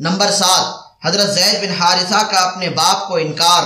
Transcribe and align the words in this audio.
Number 0.00 0.30
سات، 0.30 0.66
حضرت 1.06 1.34
زید 1.34 1.60
بن 1.60 1.82
حارثہ 1.82 2.24
کا 2.30 2.38
اپنے 2.38 2.68
باپ 2.68 3.08
کو 3.08 3.16
انکار۔ 3.16 3.62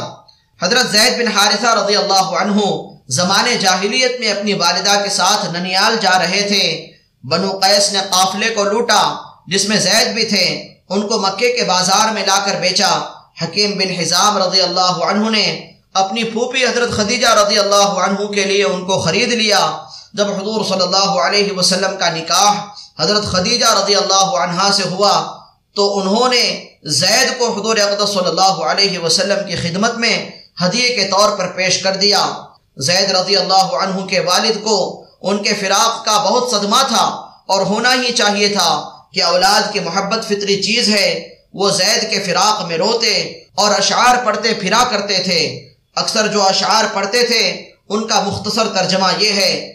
حضرت 0.64 0.90
زید 0.90 1.18
بن 1.18 1.38
حارثہ 1.38 1.66
رضی 1.66 1.96
اللہ 1.96 2.26
عنہ 2.40 2.60
زمان 3.08 3.56
جاہلیت 3.60 4.20
میں 4.20 4.32
اپنی 4.32 4.54
والدہ 4.54 5.00
کے 5.04 5.10
ساتھ 5.10 5.50
ننیال 5.50 5.96
جا 6.00 6.18
رہے 6.18 6.42
تھے۔ 6.48 6.92
بنو 7.24 7.58
قیس 7.58 7.92
نے 7.92 7.98
قافلے 8.10 8.50
کو 8.50 8.64
لوٹا، 8.64 9.14
جس 9.46 9.68
میں 9.68 9.76
زید 9.76 10.08
بھی 10.08 10.24
تھے۔ 10.24 10.74
ان 10.88 11.08
کو 11.08 11.18
مکے 11.18 11.52
کے 11.52 11.64
بازار 11.64 12.12
میں 12.12 12.26
لا 12.26 12.38
کر 12.46 12.60
بیچا۔ 12.60 13.00
حکیم 13.42 13.78
بن 13.78 14.00
حزام 14.00 14.38
رضی 14.38 14.60
اللہ 14.62 14.96
عنہ 15.10 15.30
نے 15.30 15.72
اپنی 15.94 16.24
پھوپھی 16.24 16.64
حضرت 16.64 16.90
خدیجہ 16.90 17.28
رضی 17.28 17.58
اللہ 17.58 17.88
عنہ 18.04 18.26
کے 18.26 18.44
لیے 18.44 18.64
ان 18.64 18.84
کو 18.84 19.02
خرید 19.02 19.32
لیا۔ 19.32 19.76
جب 20.12 20.30
حضور 20.30 20.64
صلی 20.64 20.82
اللہ 20.82 21.10
علیہ 21.26 21.52
وسلم 21.52 21.96
کا 21.96 22.08
نکاح 22.10 22.52
حضرت 23.02 23.24
خدیجہ 23.24 23.66
رضی 23.66 23.94
اللہ 23.94 24.36
عنہ 24.42 24.72
سے 24.72 24.82
ہوا 24.82 25.33
تو 25.74 25.98
انہوں 25.98 26.28
نے 26.28 26.64
زید 26.82 27.38
کو 27.38 27.52
حضور 27.52 27.76
اقدس 27.76 28.08
صلی 28.08 28.28
اللہ 28.28 28.56
علیہ 28.64 28.98
وسلم 28.98 29.46
کی 29.46 29.56
خدمت 29.56 29.94
میں 29.94 30.30
ہدیے 30.64 30.88
کے 30.88 31.08
طور 31.08 31.38
پر 31.38 31.48
پیش 31.48 31.82
کر 31.82 31.96
دیا۔ 31.96 32.32
زید 32.76 33.10
رضی 33.10 33.36
اللہ 33.36 33.66
عنہ 33.76 34.06
کے 34.06 34.20
والد 34.20 34.64
کو 34.64 35.04
ان 35.22 35.42
کے 35.42 35.54
فراق 35.54 36.04
کا 36.04 36.18
بہت 36.18 36.50
صدمہ 36.50 36.82
تھا 36.88 37.04
اور 37.46 37.60
ہونا 37.60 37.94
ہی 37.94 38.12
چاہیے 38.12 38.48
تھا 38.48 38.90
کہ 39.12 39.22
اولاد 39.22 39.72
کی 39.72 39.80
محبت 39.80 40.24
فطری 40.24 40.62
چیز 40.62 40.88
ہے۔ 40.88 41.28
وہ 41.54 41.70
زید 41.70 42.10
کے 42.10 42.20
فراق 42.20 42.66
میں 42.66 42.76
روتے 42.76 43.42
اور 43.54 43.70
اشعار 43.70 44.24
پڑھتے 44.24 44.54
پھرا 44.54 44.84
کرتے 44.90 45.18
تھے۔ 45.18 45.68
اکثر 45.96 46.26
جو 46.26 46.42
اشعار 46.42 46.84
پڑھتے 46.94 47.26
تھے، 47.26 47.64
ان 47.88 48.06
کا 48.06 48.20
مختصر 48.20 48.66
ترجمہ 48.68 49.06
یہ 49.18 49.32
ہے، 49.32 49.72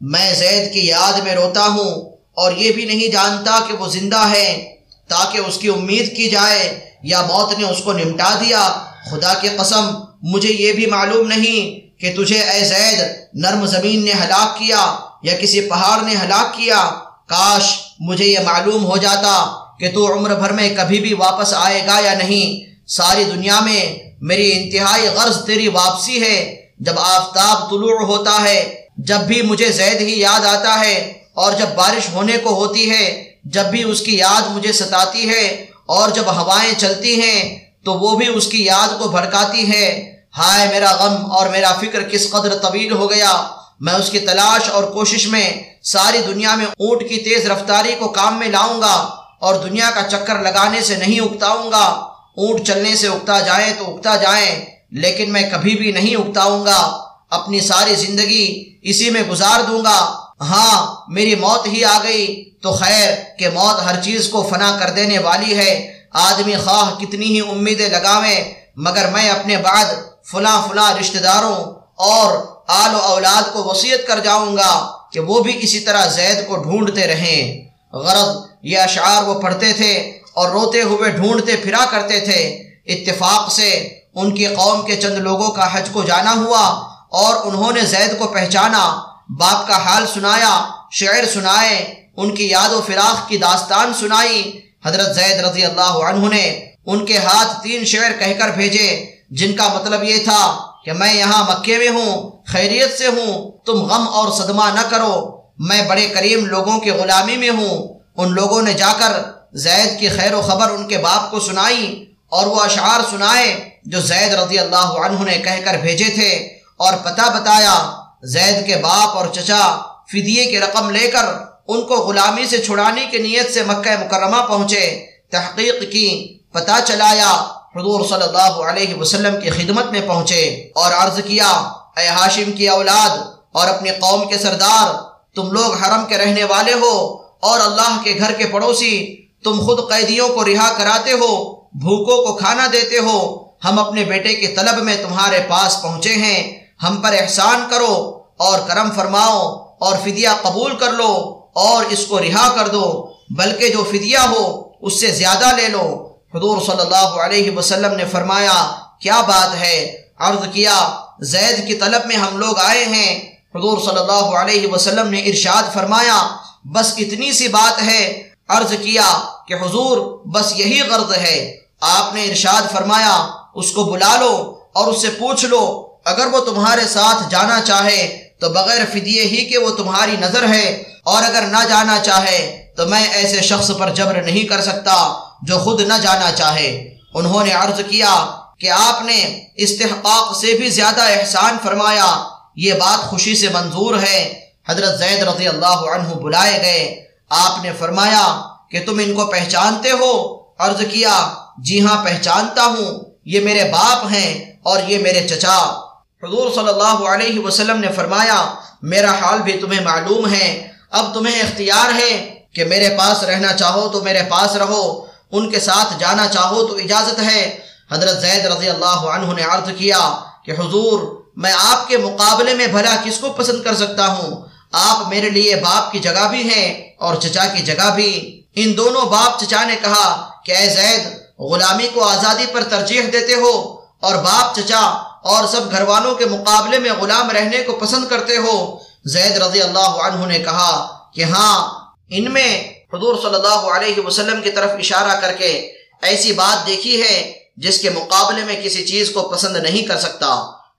میں 0.00 0.34
زید 0.34 0.72
کی 0.72 0.86
یاد 0.86 1.12
میں 1.12 1.34
روتا 1.34 1.66
ہوں 1.66 2.12
اور 2.32 2.52
یہ 2.52 2.72
بھی 2.72 2.84
نہیں 2.84 3.12
جانتا 3.12 3.58
کہ 3.68 3.74
وہ 3.76 3.88
زندہ 3.88 4.28
ہے۔ 4.30 4.76
تاکہ 5.08 5.38
اس 5.38 5.58
کی 5.58 5.68
امید 5.68 6.16
کی 6.16 6.30
جائے 6.30 6.80
یا 7.02 7.22
موت 7.22 7.58
نے 7.58 7.64
اس 7.64 7.78
کو 7.84 7.92
نمٹا 7.92 8.34
دیا۔ 8.40 8.72
خدا 9.10 9.34
کی 9.34 9.48
قسم، 9.58 9.90
مجھے 10.22 10.52
یہ 10.52 10.72
بھی 10.72 10.86
معلوم 10.86 11.26
نہیں 11.28 11.80
کہ 12.00 12.14
تجھے 12.16 12.42
اے 12.42 12.64
زید، 12.64 12.98
نرم 13.34 13.66
زمین 13.66 14.04
نے 14.04 14.12
ہلاک 14.12 14.58
کیا 14.58 14.96
یا 15.22 15.36
کسی 15.36 15.60
پہاڑ 15.60 16.02
نے 16.02 16.14
ہلاک 16.22 16.54
کیا۔ 16.54 16.90
کاش 17.26 17.78
مجھے 17.98 18.24
یہ 18.24 18.38
معلوم 18.38 18.84
ہو 18.84 18.96
جاتا 18.96 19.64
کہ 19.78 19.90
تو 19.94 20.12
عمر 20.12 20.34
بھر 20.34 20.52
میں 20.52 20.74
کبھی 20.76 21.00
بھی 21.00 21.14
واپس 21.14 21.54
آئے 21.54 21.86
گا 21.86 22.00
یا 22.00 22.14
نہیں۔ 22.14 22.72
ساری 22.86 23.24
دنیا 23.24 23.60
میں 23.60 23.98
میری 24.20 24.52
انتہائی 24.52 25.08
غرض 25.08 25.46
تیری 25.46 25.68
واپسی 25.68 26.22
ہے۔ 26.22 26.66
جب 26.78 26.92
آفتاب 26.98 27.70
طلوع 27.70 28.06
ہوتا 28.06 28.42
ہے، 28.42 28.80
جب 28.96 29.20
بھی 29.20 29.42
مجھے 29.42 29.72
زید 29.72 30.00
ہی 30.00 30.20
یاد 30.20 30.46
آتا 30.46 30.80
ہے 30.80 31.12
اور 31.34 31.52
جب 31.52 31.66
بارش 31.74 32.08
ہونے 32.12 32.36
کو 32.42 32.54
ہوتی 32.54 32.90
ہے 32.90 33.31
جب 33.44 33.64
بھی 33.64 33.82
اس 33.82 34.00
کی 34.00 34.16
یاد 34.16 34.56
مجھے 34.56 34.72
ستاتی 34.72 35.28
ہے 35.28 35.66
اور 35.86 36.08
جب 36.08 36.22
ہوائیں 36.26 36.72
چلتی 36.78 37.22
ہیں 37.22 37.58
تو 37.84 37.94
وہ 37.94 38.16
بھی 38.16 38.26
اس 38.26 38.46
کی 38.46 38.64
یاد 38.64 38.98
کو 38.98 39.08
بھڑکاتی 39.08 39.72
ہے۔ 39.72 40.16
ہائے 40.38 40.68
میرا 40.68 40.92
غم 40.92 41.32
اور 41.32 41.48
میرا 41.48 41.72
فکر 41.72 42.02
کس 42.02 42.30
قدر 42.30 42.54
طویل 42.54 42.92
ہو 42.92 43.10
گیا۔ 43.10 43.48
میں 43.80 43.92
اس 43.92 44.10
کی 44.10 44.20
تلاش 44.20 44.70
اور 44.70 44.84
کوشش 44.84 45.26
میں 45.26 45.52
ساری 45.82 46.18
دنیا 46.26 46.54
میں 46.54 46.66
اونٹ 46.66 47.00
کی 47.08 47.16
تیز 47.16 47.50
رفتاری 47.50 47.94
کو 47.98 48.08
کام 48.08 48.38
میں 48.38 48.48
لاؤں 48.48 48.80
گا 48.80 49.16
اور 49.40 49.54
دنیا 49.54 49.90
کا 49.94 50.02
چکر 50.02 50.38
لگانے 50.38 50.80
سے 50.80 50.96
نہیں 50.96 51.20
اکتاؤں 51.20 51.70
گا۔ 51.70 52.08
اونٹ 52.36 52.66
چلنے 52.66 52.96
سے 52.96 53.08
اکتا 53.08 53.40
جائیں 53.40 53.72
تو 53.78 53.96
اکتا 53.96 54.16
جائیں، 54.16 54.64
لیکن 54.90 55.32
میں 55.32 55.50
کبھی 55.50 55.76
بھی 55.76 55.92
نہیں 55.92 56.16
اکتاؤں 56.16 56.66
گا۔ 56.66 57.04
اپنی 57.30 57.60
ساری 57.60 57.94
زندگی 57.94 58.64
اسی 58.82 59.10
میں 59.10 59.22
گزار 59.30 59.60
دوں 59.62 59.84
گا۔ 59.84 60.21
ہاں 60.42 60.96
میری 61.08 61.34
موت 61.34 61.66
ہی 61.66 61.84
آ 61.84 61.98
گئی۔ 62.02 62.50
تو 62.62 62.72
خیر 62.72 63.10
کہ 63.38 63.48
موت 63.48 63.82
ہر 63.84 64.02
چیز 64.02 64.28
کو 64.28 64.42
فنا 64.42 64.76
کر 64.80 64.90
دینے 64.90 65.18
والی 65.18 65.58
ہے۔ 65.58 65.92
آدمی 66.12 66.56
خواہ 66.64 67.00
کتنی 67.00 67.26
ہی 67.26 67.40
امیدیں 67.40 67.88
لگاویں، 67.88 68.54
مگر 68.76 69.08
میں 69.12 69.30
اپنے 69.30 69.56
بعد 69.56 69.84
فلاں 70.30 70.68
فلاں 70.68 70.94
رشتہ 71.00 71.18
داروں 71.18 71.56
اور 71.96 72.38
آل 72.68 72.94
و 72.94 72.98
اولاد 72.98 73.52
کو 73.52 73.64
وصیت 73.64 74.06
کر 74.06 74.20
جاؤں 74.20 74.56
گا 74.56 74.92
کہ 75.12 75.20
وہ 75.20 75.40
بھی 75.40 75.58
اسی 75.60 75.80
طرح 75.80 76.06
زید 76.06 76.48
کو 76.48 76.56
ڈھونڈتے 76.56 77.06
رہیں۔ 77.06 77.68
غرض 77.92 78.36
یہ 78.62 78.78
اشعار 78.78 79.22
وہ 79.22 79.40
پڑھتے 79.40 79.72
تھے 79.72 80.18
اور 80.34 80.50
روتے 80.50 80.82
ہوئے 80.82 81.10
ڈھونڈتے 81.10 81.56
پھرا 81.56 81.84
کرتے 81.90 82.20
تھے۔ 82.20 82.62
اتفاق 82.86 83.52
سے 83.52 83.70
ان 84.14 84.34
کی 84.34 84.46
قوم 84.46 84.82
کے 84.82 84.96
چند 84.96 85.18
لوگوں 85.18 85.48
کا 85.48 85.78
حج 85.78 85.88
کو 85.92 86.02
جانا 86.02 86.32
ہوا 86.32 86.88
اور 87.10 87.36
انہوں 87.44 87.72
نے 87.72 87.80
زید 87.80 88.18
کو 88.18 88.26
پہچانا۔ 88.26 89.11
باپ 89.38 89.68
کا 89.68 89.76
حال 89.76 90.06
سنایا، 90.14 90.64
شعر 90.92 91.24
سنائے، 91.34 91.94
ان 92.16 92.34
کی 92.34 92.48
یاد 92.48 92.68
و 92.68 92.80
فراق 92.86 93.28
کی 93.28 93.36
داستان 93.38 93.92
سنائی۔ 94.00 94.60
حضرت 94.84 95.14
زید 95.14 95.40
رضی 95.40 95.64
اللہ 95.64 95.94
عنہ 96.08 96.28
نے 96.28 96.70
ان 96.86 97.06
کے 97.06 97.18
ہاتھ 97.18 97.62
تین 97.62 97.84
شعر 97.84 98.10
کہہ 98.18 98.38
کر 98.38 98.48
بھیجے، 98.48 99.06
جن 99.30 99.56
کا 99.56 99.68
مطلب 99.68 100.02
یہ 100.02 100.24
تھا 100.24 100.58
کہ 100.84 100.92
میں 100.92 101.14
یہاں 101.14 101.42
مکے 101.50 101.78
میں 101.78 101.88
ہوں، 101.88 102.30
خیریت 102.46 102.98
سے 102.98 103.06
ہوں، 103.06 103.52
تم 103.66 103.72
غم 103.72 104.08
اور 104.08 104.32
صدمہ 104.32 104.64
نہ 104.74 104.80
کرو۔ 104.90 105.42
میں 105.58 105.82
بڑے 105.82 106.08
کریم 106.08 106.46
لوگوں 106.46 106.80
کی 106.80 106.90
غلامی 106.90 107.36
میں 107.36 107.50
ہوں۔ 107.50 107.98
ان 108.16 108.32
لوگوں 108.32 108.62
نے 108.62 108.72
جا 108.72 108.92
کر 108.98 109.12
زید 109.52 110.00
کی 110.00 110.08
خیر 110.08 110.34
و 110.34 110.42
خبر 110.42 110.70
ان 110.70 110.88
کے 110.88 110.98
باپ 110.98 111.30
کو 111.30 111.40
سنائی 111.40 112.04
اور 112.28 112.46
وہ 112.46 112.60
اشعار 112.60 113.00
سنائے 113.10 113.70
جو 113.84 114.00
زید 114.00 114.34
رضی 114.34 114.58
اللہ 114.58 114.88
عنہ 115.04 115.24
نے 115.24 115.38
کہہ 115.38 115.64
کر 115.64 115.74
بھیجے 115.74 116.04
تھے 116.04 116.28
اور 116.76 116.92
پتہ 116.92 117.22
بتایا 117.34 118.01
زید 118.22 118.66
کے 118.66 118.76
باپ 118.76 119.16
اور 119.16 119.26
چچا 119.26 119.78
فدیے 120.12 120.44
کی 120.44 120.58
رقم 120.60 120.90
لے 120.90 121.10
کر 121.10 121.24
ان 121.68 121.82
کو 121.82 121.94
غلامی 121.94 122.46
سے 122.46 122.58
چھڑانے 122.58 123.04
کی 123.10 123.18
نیت 123.18 123.54
سے 123.54 123.62
مکہ 123.62 124.04
مکرمہ 124.04 124.46
پہنچے۔ 124.48 125.06
تحقیق 125.30 125.92
کی، 125.92 126.38
پتہ 126.52 126.78
چلایا، 126.84 127.30
حضور 127.76 128.04
صلی 128.04 128.22
اللہ 128.22 128.60
علیہ 128.62 128.94
وسلم 128.94 129.40
کی 129.40 129.50
خدمت 129.50 129.84
میں 129.84 130.00
پہنچے 130.06 130.72
اور 130.74 130.92
عرض 130.92 131.20
کیا، 131.26 131.48
اے 131.96 132.06
ہاشم 132.06 132.52
کی 132.52 132.68
اولاد 132.68 133.18
اور 133.52 133.68
اپنی 133.68 133.90
قوم 133.90 134.28
کے 134.28 134.38
سردار، 134.38 134.92
تم 135.34 135.50
لوگ 135.52 135.74
حرم 135.74 136.04
کے 136.08 136.18
رہنے 136.18 136.44
والے 136.44 136.72
ہو 136.72 137.18
اور 137.40 137.60
اللہ 137.60 137.98
کے 138.04 138.14
گھر 138.18 138.32
کے 138.32 138.46
پڑوسی، 138.46 139.16
تم 139.44 139.60
خود 139.60 139.88
قیدیوں 139.90 140.28
کو 140.28 140.44
رہا 140.44 140.72
کراتے 140.78 141.12
ہو، 141.12 141.60
بھوکوں 141.74 142.16
کو 142.16 142.34
کھانا 142.34 142.66
دیتے 142.72 142.98
ہو، 142.98 143.18
ہم 143.64 143.78
اپنے 143.78 144.04
بیٹے 144.04 144.34
کی 144.34 144.46
طلب 144.46 144.82
میں 144.82 144.96
تمہارے 145.02 145.40
پاس 145.48 145.82
پہنچے 145.82 146.14
ہیں، 146.14 146.62
ہم 146.82 147.00
پر 147.02 147.12
احسان 147.18 147.64
کرو 147.70 148.11
اور 148.42 148.58
کرم 148.68 148.90
فرماؤ 148.96 149.40
اور 149.80 149.96
فدیہ 149.96 150.28
قبول 150.42 150.76
کر 150.76 150.92
لو 150.92 151.38
اور 151.54 151.84
اس 151.84 152.06
کو 152.06 152.18
رہا 152.18 152.48
کر 152.54 152.68
دو، 152.68 153.12
بلکہ 153.30 153.68
جو 153.68 153.84
فدیہ 153.84 154.18
ہو، 154.18 154.62
اس 154.82 155.00
سے 155.00 155.06
زیادہ 155.06 155.54
لے 155.56 155.68
لو۔ 155.68 156.08
حضور 156.34 156.58
صلی 156.60 156.80
اللہ 156.80 157.08
علیہ 157.24 157.56
وسلم 157.56 157.94
نے 157.94 158.04
فرمایا، 158.04 158.70
کیا 159.00 159.20
بات 159.20 159.54
ہے؟ 159.54 160.02
عرض 160.18 160.52
کیا، 160.52 160.90
زید 161.20 161.66
کی 161.66 161.74
طلب 161.74 162.06
میں 162.06 162.16
ہم 162.16 162.36
لوگ 162.36 162.58
آئے 162.58 162.84
ہیں۔ 162.84 163.32
حضور 163.54 163.78
صلی 163.78 163.98
اللہ 163.98 164.36
علیہ 164.36 164.66
وسلم 164.72 165.08
نے 165.08 165.20
ارشاد 165.20 165.74
فرمایا، 165.74 166.28
بس 166.64 166.92
اتنی 166.98 167.32
سی 167.32 167.48
بات 167.48 167.82
ہے۔ 167.82 168.22
عرض 168.48 168.70
کیا 168.82 169.20
کہ 169.48 169.54
حضور، 169.54 169.96
بس 170.26 170.52
یہی 170.56 170.80
غرض 170.80 171.12
ہے۔ 171.12 171.56
آپ 171.80 172.14
نے 172.14 172.24
ارشاد 172.24 172.72
فرمایا، 172.72 173.26
اس 173.54 173.70
کو 173.70 173.84
بلا 173.84 174.16
لو 174.20 174.58
اور 174.72 174.86
اس 174.86 175.02
سے 175.02 175.08
پوچھ 175.10 175.44
لو، 175.44 175.88
اگر 176.04 176.26
وہ 176.26 176.40
تمہارے 176.40 176.84
ساتھ 176.88 177.30
جانا 177.30 177.60
چاہے 177.60 178.31
تو 178.42 178.48
بغیر 178.48 178.84
فدیے 178.92 179.22
ہی 179.22 179.44
کہ 179.44 179.58
وہ 179.58 179.70
تمہاری 179.70 180.16
نظر 180.20 180.48
ہے، 180.48 180.82
اور 181.04 181.22
اگر 181.22 181.42
نہ 181.42 181.68
جانا 181.68 181.98
چاہے 181.98 182.40
تو 182.76 182.86
میں 182.86 183.04
ایسے 183.12 183.40
شخص 183.40 183.70
پر 183.78 183.90
جبر 183.90 184.22
نہیں 184.22 184.46
کر 184.46 184.60
سکتا 184.60 184.96
جو 185.42 185.58
خود 185.58 185.80
نہ 185.80 185.94
جانا 186.02 186.32
چاہے۔ 186.32 186.98
انہوں 187.14 187.44
نے 187.44 187.52
عرض 187.52 187.80
کیا 187.90 188.26
کہ 188.58 188.70
آپ 188.70 189.02
نے 189.02 189.44
استحقاق 189.56 190.36
سے 190.40 190.52
بھی 190.54 190.70
زیادہ 190.70 191.02
احسان 191.02 191.56
فرمایا۔ 191.62 192.28
یہ 192.56 192.72
بات 192.72 193.04
خوشی 193.04 193.34
سے 193.34 193.48
منظور 193.48 193.94
ہے۔ 194.02 194.40
حضرت 194.68 194.98
زید 194.98 195.22
رضی 195.22 195.48
اللہ 195.48 195.78
عنہ 195.94 196.14
بلائے 196.14 196.58
گئے۔ 196.62 197.04
آپ 197.30 197.64
نے 197.64 197.70
فرمایا 197.78 198.40
کہ 198.70 198.84
تم 198.86 198.98
ان 198.98 199.14
کو 199.14 199.26
پہچانتے 199.26 199.90
ہو؟ 199.90 200.12
عرض 200.58 200.82
کیا 200.90 201.34
جی 201.58 201.80
ہاں 201.80 202.04
پہچانتا 202.04 202.64
ہوں۔ 202.64 202.90
یہ 203.24 203.40
میرے 203.40 203.64
باپ 203.64 204.06
ہیں 204.12 204.52
اور 204.62 204.80
یہ 204.88 204.98
میرے 204.98 205.28
چچا۔ 205.28 205.91
حضور 206.22 206.50
صلی 206.54 206.68
اللہ 206.68 207.08
علیہ 207.08 207.40
وسلم 207.40 207.80
نے 207.80 207.88
فرمایا، 207.96 208.54
میرا 208.82 209.12
حال 209.12 209.42
بھی 209.42 209.52
تمہیں 209.52 209.80
معلوم 209.80 210.32
ہے، 210.32 210.68
اب 210.90 211.14
تمہیں 211.14 211.40
اختیار 211.40 212.00
ہے 212.00 212.34
کہ 212.54 212.64
میرے 212.64 212.88
پاس 212.98 213.22
رہنا 213.22 213.52
چاہو 213.52 213.88
تو 213.88 214.02
میرے 214.02 214.22
پاس 214.28 214.56
رہو، 214.56 215.06
ان 215.32 215.50
کے 215.50 215.60
ساتھ 215.60 215.94
جانا 215.98 216.28
چاہو 216.28 216.66
تو 216.66 216.74
اجازت 216.74 217.20
ہے۔ 217.20 217.58
حضرت 217.92 218.20
زید 218.20 218.46
رضی 218.46 218.70
اللہ 218.70 219.02
عنہ 219.14 219.32
نے 219.32 219.42
عرض 219.42 219.70
کیا 219.78 220.20
کہ، 220.44 220.50
حضور، 220.50 221.22
میں 221.36 221.52
آپ 221.58 221.88
کے 221.88 221.98
مقابلے 221.98 222.54
میں 222.54 222.66
بھلا 222.66 222.96
کس 223.04 223.18
کو 223.18 223.32
پسند 223.32 223.62
کر 223.62 223.74
سکتا 223.74 224.06
ہوں؟ 224.06 224.42
آپ 224.72 225.08
میرے 225.08 225.30
لیے 225.30 225.56
باپ 225.56 225.92
کی 225.92 225.98
جگہ 225.98 226.28
بھی 226.30 226.42
ہیں 226.42 226.90
اور 226.98 227.14
چچا 227.14 227.46
کی 227.46 227.62
جگہ 227.62 227.90
بھی۔ 227.94 228.42
ان 228.54 228.76
دونوں 228.76 229.06
باپ 229.06 229.40
چچا 229.40 229.64
نے 229.64 229.76
کہا 229.82 230.30
کہ، 230.44 230.52
اے 230.52 230.68
زید، 230.68 231.06
غلامی 231.38 231.88
کو 231.94 232.04
آزادی 232.04 232.46
پر 232.52 232.62
ترجیح 232.62 233.00
دیتے 233.12 233.34
ہو 233.34 233.71
اور 234.02 234.14
باپ 234.14 234.54
چچا 234.56 234.80
اور 235.22 235.46
سب 235.46 235.70
گھر 235.70 235.82
والوں 235.82 236.14
کے 236.14 236.26
مقابلے 236.26 236.78
میں 236.78 236.90
غلام 237.00 237.30
رہنے 237.30 237.62
کو 237.62 237.72
پسند 237.72 238.08
کرتے 238.08 238.36
ہو۔ 238.36 238.78
زید 239.04 239.42
رضی 239.42 239.62
اللہ 239.62 239.92
عنہ 240.04 240.26
نے 240.26 240.38
کہا 240.38 240.98
کہ 241.14 241.24
ہاں 241.24 241.80
ان 242.08 242.32
میں 242.32 242.72
حضور 242.94 243.14
صلی 243.22 243.34
اللہ 243.34 243.70
علیہ 243.74 244.06
وسلم 244.06 244.42
کی 244.42 244.50
طرف 244.50 244.70
اشارہ 244.78 245.20
کر 245.20 245.32
کے 245.32 245.72
ایسی 246.02 246.32
بات 246.32 246.66
دیکھی 246.66 247.02
ہے 247.02 247.32
جس 247.56 247.78
کے 247.78 247.90
مقابلے 247.90 248.44
میں 248.44 248.62
کسی 248.62 248.86
چیز 248.86 249.10
کو 249.10 249.22
پسند 249.22 249.56
نہیں 249.56 249.82
کر 249.82 249.98
سکتا۔ 249.98 250.34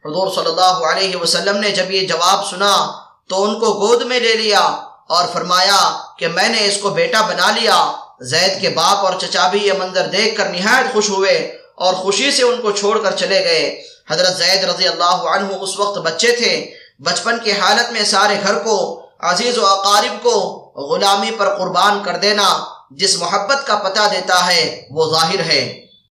حضور 0.06 0.28
صلی 0.36 0.46
اللہ 0.46 0.86
علیہ 0.86 1.16
وسلم 1.16 1.58
نے 1.58 1.72
جب 1.72 1.92
یہ 1.92 2.08
جواب 2.08 2.50
سنا 2.50 2.92
تو 3.30 3.44
ان 3.44 3.60
کو 3.60 3.66
گود 3.66 4.02
میں 4.02 4.20
لے 4.20 4.34
لیا 4.34 4.60
اور 5.08 5.28
فرمایا 5.34 5.98
کہ 6.18 6.28
میں 6.28 6.50
نے 6.50 6.66
اس 6.66 6.78
کو 6.78 6.90
بیٹا 6.90 7.22
بنا 7.22 7.52
لیا۔ 7.52 7.92
زید 8.22 8.62
کے 8.62 8.70
باپ 8.70 9.06
اور 9.06 9.14
چچا 9.20 9.48
بھی 9.48 9.68
یہ 9.68 9.74
منظر 9.74 10.08
دیکھ 10.08 10.38
کر 10.38 10.50
نہایت 10.50 10.94
خوش 10.94 11.10
ہوئے۔ 11.10 11.63
اور 11.76 11.94
خوشی 11.94 12.32
سے 12.32 12.44
ان 12.44 12.62
کو 12.62 12.72
چھوڑ 12.72 13.00
کر 13.04 13.12
چلے 13.16 13.44
گئے۔ 13.44 13.84
حضرت 14.12 14.38
زید 14.38 14.64
رضی 14.64 14.88
اللہ 14.88 15.04
عنہ 15.04 15.56
اس 15.62 15.80
وقت 15.80 15.98
بچے 15.98 16.32
تھے۔ 16.32 16.72
بچپن 17.00 17.40
کی 17.40 17.52
حالت 17.52 17.92
میں 17.92 18.04
سارے 18.04 18.36
گھر 18.44 18.54
کو، 18.60 19.06
عزیز 19.20 19.58
و 19.58 19.66
اقارب 19.66 20.24
کو 20.24 20.60
غلامی 20.76 21.32
پر 21.38 21.58
قربان 21.58 22.04
کر 22.04 22.16
دینا 22.16 22.66
جس 22.92 23.18
محبت 23.18 23.68
کا 23.68 23.76
پتہ 23.76 24.00
دیتا 24.12 24.48
ہے 24.48 24.88
وہ 24.90 25.12
ظاہر 25.12 25.40
ہے۔ 25.40 25.83